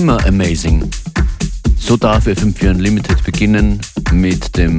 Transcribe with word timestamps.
Immer 0.00 0.26
amazing. 0.26 0.90
So 1.78 1.94
darf 1.94 2.26
FM4 2.26 2.70
Unlimited 2.70 3.22
beginnen 3.22 3.78
mit 4.10 4.56
dem 4.56 4.78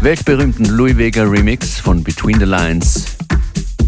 weltberühmten 0.00 0.64
Louis 0.64 0.96
Vega 0.96 1.24
Remix 1.24 1.78
von 1.78 2.02
Between 2.02 2.38
the 2.38 2.46
Lines. 2.46 3.04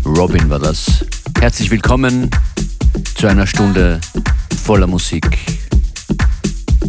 Robin 0.05 0.51
war 0.51 0.59
das. 0.59 1.07
Herzlich 1.41 1.71
willkommen 1.71 2.29
zu 3.15 3.29
einer 3.29 3.47
Stunde 3.47 3.99
voller 4.63 4.87
Musik. 4.87 5.39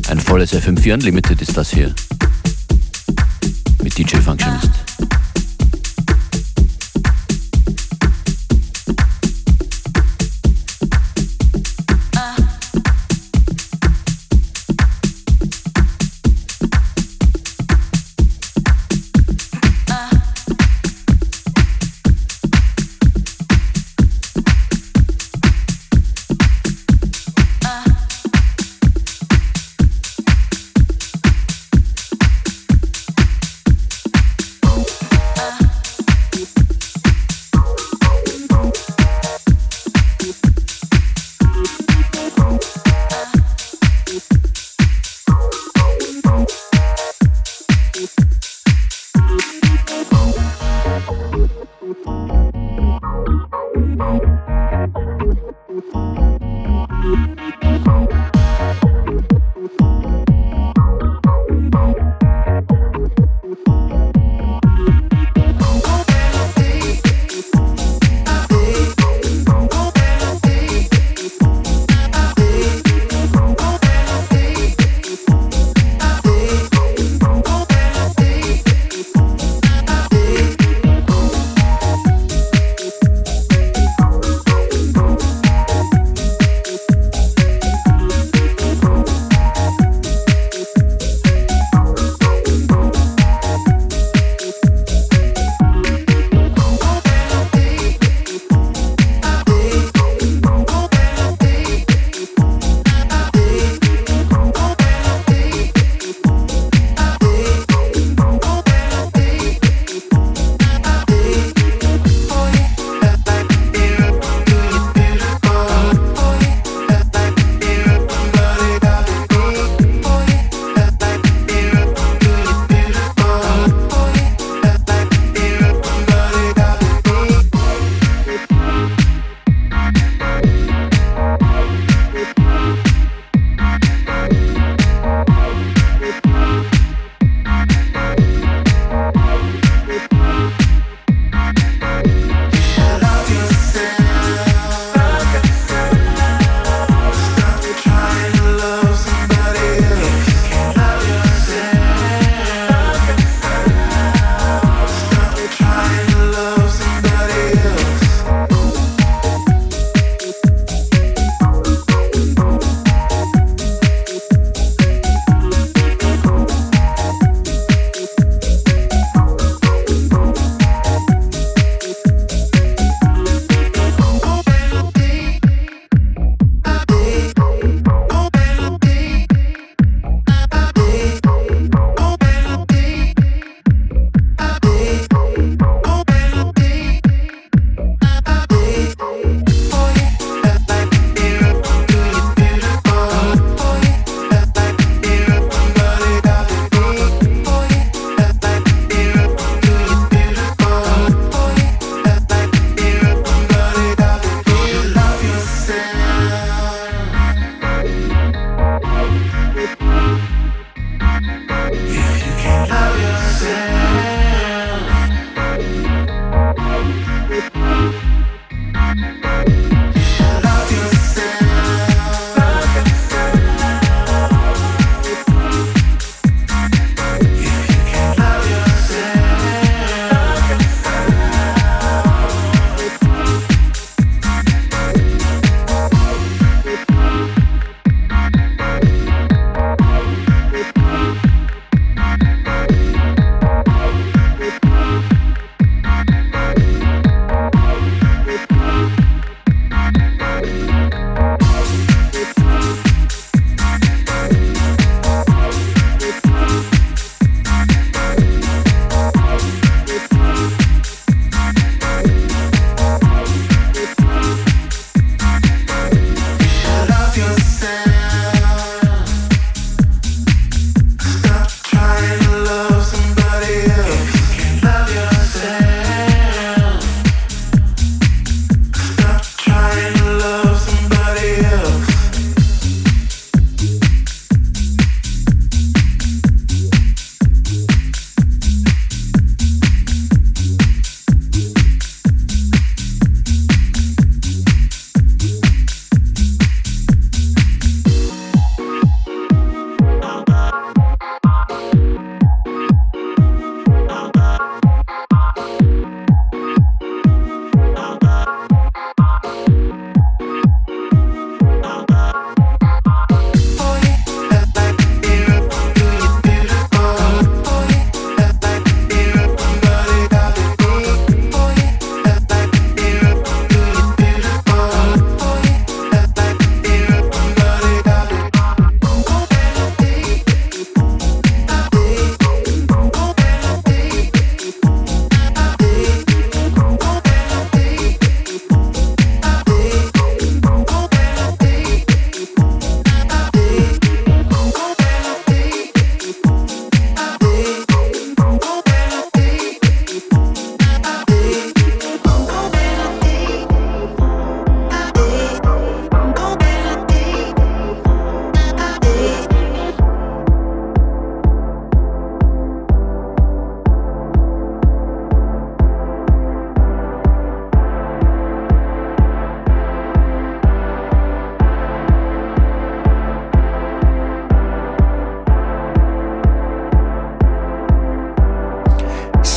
Ein 0.09 0.19
volles 0.19 0.53
FM4 0.53 0.95
Unlimited 0.95 1.41
ist 1.41 1.55
das 1.55 1.69
hier. 1.69 1.95
Mit 3.81 3.97
DJ 3.97 4.17
Functionist. 4.17 4.82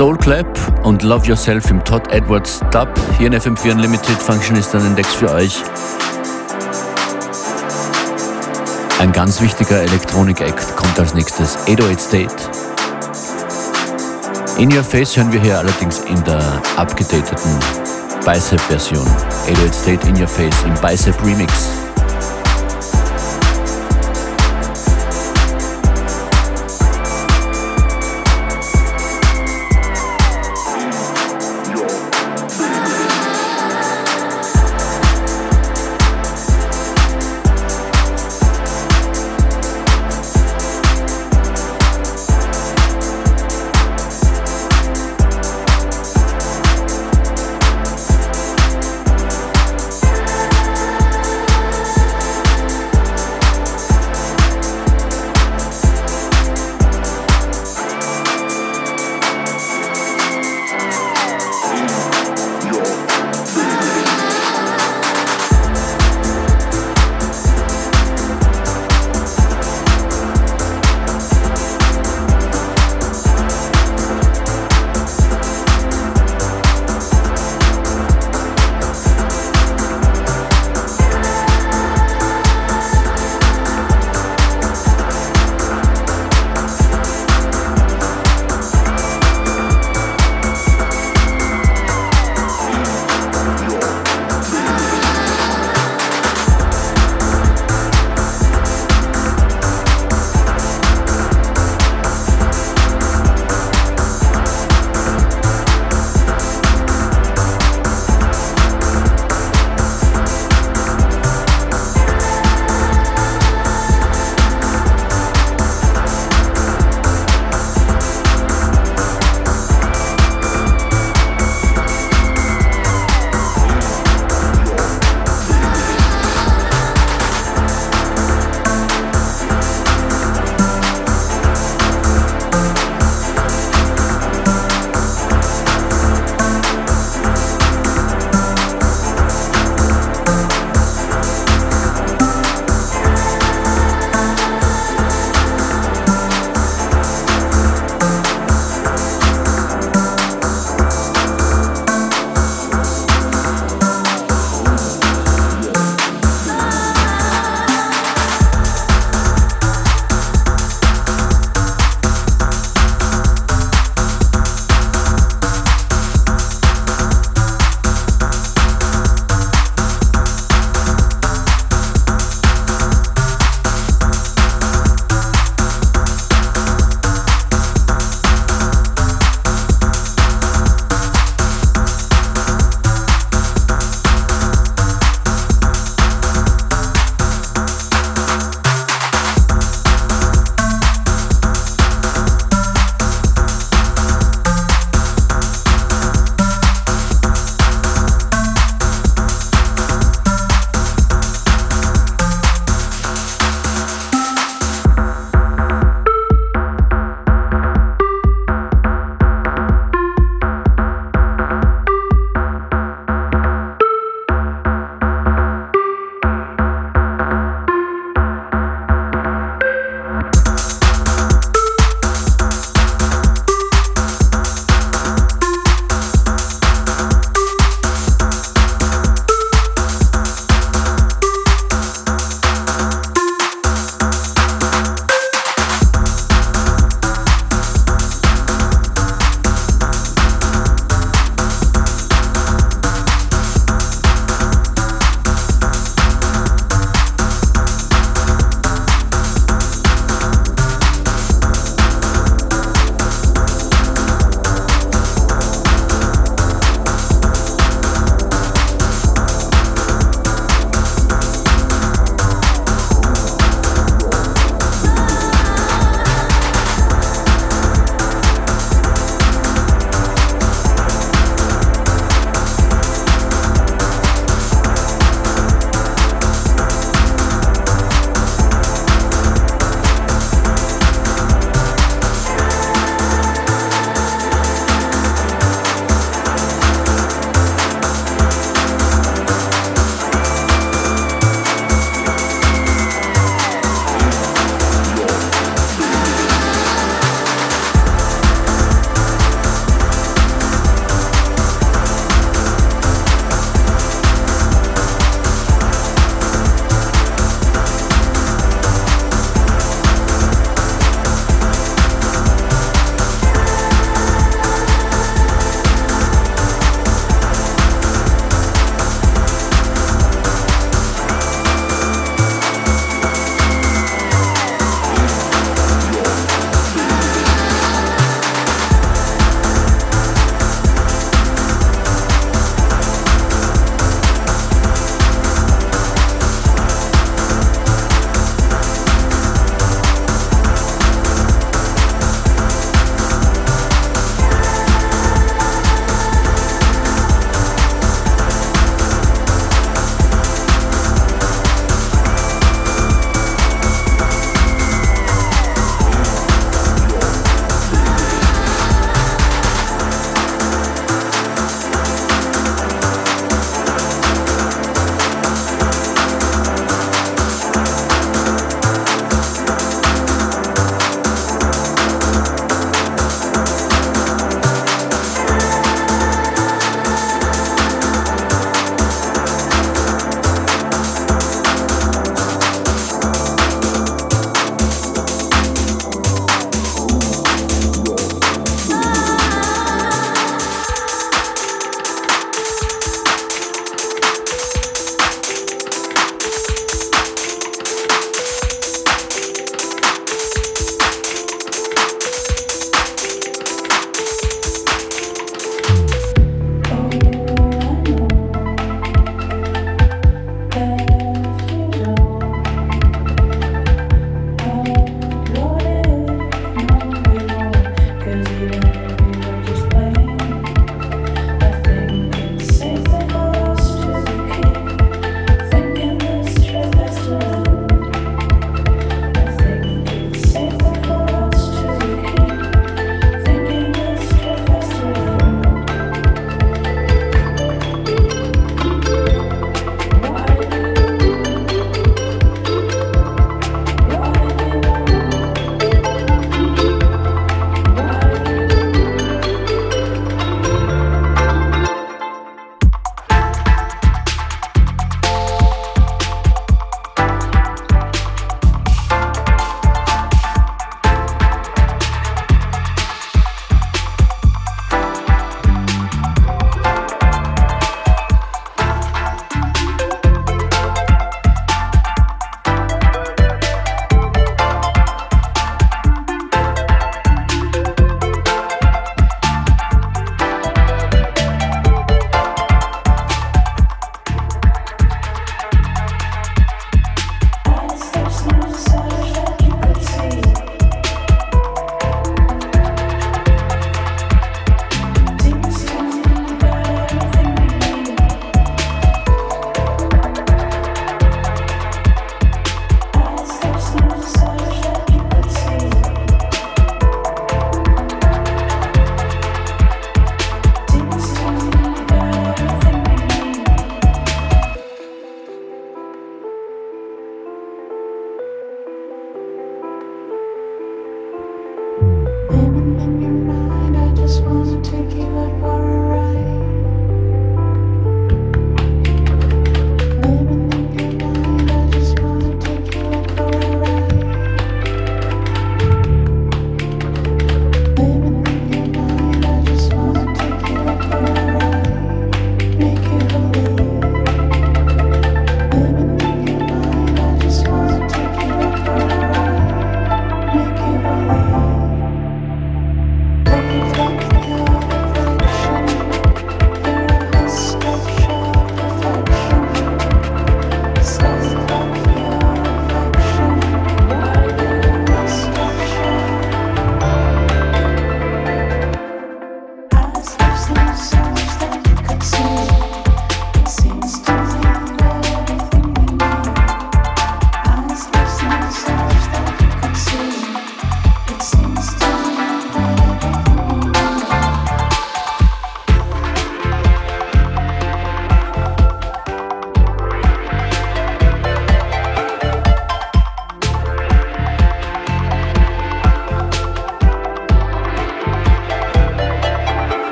Soul 0.00 0.16
Clap 0.16 0.86
und 0.86 1.02
Love 1.02 1.26
Yourself 1.26 1.70
im 1.70 1.84
Todd 1.84 2.10
Edwards 2.10 2.60
Dub. 2.70 2.88
Hier 3.18 3.26
in 3.26 3.34
FM4 3.34 3.72
Unlimited 3.72 4.16
Function 4.16 4.56
ist 4.56 4.72
dann 4.72 4.82
entdeckt 4.86 5.10
für 5.10 5.30
euch. 5.30 5.62
Ein 8.98 9.12
ganz 9.12 9.42
wichtiger 9.42 9.82
Elektronik-Act 9.82 10.74
kommt 10.74 10.98
als 10.98 11.12
nächstes 11.12 11.54
808 11.68 12.00
State. 12.00 12.34
In 14.56 14.74
Your 14.74 14.84
Face 14.84 15.18
hören 15.18 15.30
wir 15.34 15.40
hier 15.42 15.58
allerdings 15.58 15.98
in 15.98 16.24
der 16.24 16.62
abgedateten 16.78 17.58
Bicep-Version. 18.24 19.06
808 19.50 19.74
State 19.74 20.08
In 20.08 20.18
Your 20.18 20.28
Face 20.28 20.56
im 20.64 20.72
Bicep 20.80 21.22
Remix. 21.22 21.89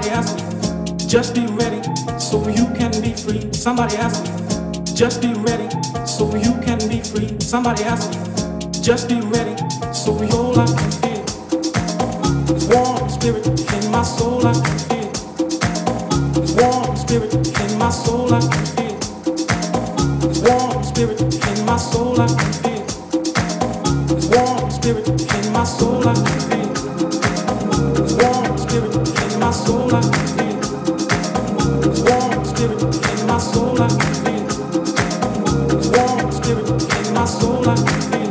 Somebody 0.00 0.16
asked 0.16 0.36
me, 0.38 0.96
just 1.06 1.34
be 1.34 1.46
ready 1.46 1.82
so 2.18 2.48
you 2.48 2.64
can 2.72 2.90
be 3.02 3.12
free. 3.12 3.52
Somebody 3.52 3.96
asked 3.98 4.24
me, 4.24 4.94
just 4.96 5.20
be 5.20 5.34
ready 5.34 5.68
so 6.06 6.34
you 6.36 6.54
can 6.62 6.78
be 6.88 7.00
free. 7.02 7.38
Somebody 7.38 7.84
asked 7.84 8.08
me, 8.10 8.82
just 8.82 9.10
be 9.10 9.20
ready 9.20 9.54
so 9.92 10.16
your 10.22 10.54
life 10.54 10.74
can 10.74 10.90
feel. 11.02 11.24
This 12.46 12.66
warm 12.68 13.10
spirit 13.10 13.46
in 13.46 13.90
my 13.90 14.02
soul 14.02 14.46
I 14.46 14.54
can 14.54 14.78
feel. 14.88 15.12
This 16.32 16.54
warm 16.54 16.96
spirit 16.96 17.34
in 17.34 17.78
my 17.78 17.90
soul 17.90 18.32
I 18.32 18.40
can 18.40 18.66
feel. 18.72 18.98
This 20.20 20.40
warm 20.40 20.82
spirit 20.82 21.20
in 21.20 21.66
my 21.66 21.76
soul 21.76 22.18
I 22.18 22.26
can 22.26 22.52
feel. 22.62 22.86
This 24.16 24.28
warm 24.30 24.70
spirit 24.70 25.08
in 25.08 25.52
my 25.52 25.64
soul 25.64 26.08
I 26.08 26.14
can 26.14 26.40
feel. 26.48 26.74
This 27.92 28.14
warm 28.14 28.39
my 37.20 37.26
soul 37.26 37.68
I 37.68 37.76
feel. 37.76 38.29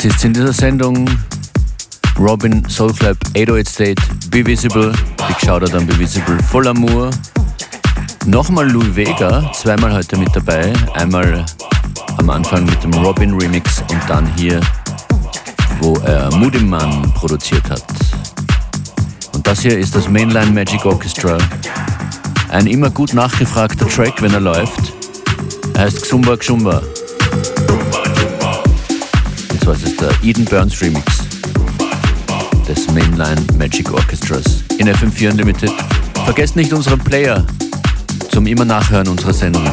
Artists 0.00 0.24
in 0.24 0.32
dieser 0.32 0.54
Sendung 0.54 1.06
Robin, 2.18 2.66
Soul 2.70 2.90
Club, 2.94 3.18
808 3.36 3.68
State, 3.68 4.02
Be 4.30 4.46
Visible, 4.46 4.92
Big 5.28 5.38
Shoutout 5.44 5.76
an 5.76 5.86
Be 5.86 5.98
Visible, 5.98 6.42
Voll 6.44 6.68
Amour. 6.68 7.10
Nochmal 8.24 8.66
Louis 8.70 8.96
Vega, 8.96 9.52
zweimal 9.52 9.92
heute 9.92 10.16
mit 10.16 10.34
dabei. 10.34 10.72
Einmal 10.94 11.44
am 12.16 12.30
Anfang 12.30 12.64
mit 12.64 12.82
dem 12.82 12.94
Robin 12.94 13.34
Remix 13.34 13.82
und 13.90 14.00
dann 14.08 14.26
hier 14.36 14.62
wo 15.80 15.92
er 16.06 16.34
Mudiman 16.34 17.12
produziert 17.12 17.68
hat. 17.68 17.84
Und 19.34 19.46
das 19.46 19.60
hier 19.60 19.78
ist 19.78 19.94
das 19.94 20.08
Mainline 20.08 20.50
Magic 20.50 20.82
Orchestra. 20.86 21.36
Ein 22.48 22.66
immer 22.66 22.88
gut 22.88 23.12
nachgefragter 23.12 23.86
Track, 23.86 24.22
wenn 24.22 24.32
er 24.32 24.40
läuft. 24.40 24.94
Er 25.74 25.82
heißt 25.82 26.00
Xumba 26.00 26.38
Xumba. 26.38 26.80
Zwar 29.70 29.88
ist 29.88 30.00
der 30.00 30.10
Eden 30.24 30.44
Burns 30.46 30.82
Remix 30.82 31.04
des 32.66 32.88
Mainline 32.88 33.40
Magic 33.56 33.92
Orchestras 33.92 34.64
in 34.78 34.88
FM4 34.88 35.30
Unlimited. 35.30 35.70
Vergesst 36.24 36.56
nicht 36.56 36.72
unseren 36.72 36.98
Player 36.98 37.46
zum 38.32 38.48
immer 38.48 38.64
Nachhören 38.64 39.06
unserer 39.06 39.32
Sendungen. 39.32 39.70